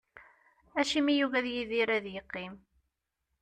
Acimi 0.79 1.13
yugi 1.19 1.35
ad 1.39 1.47
Yidir 1.53 1.89
ad 1.97 2.05
yeqqim? 2.13 2.53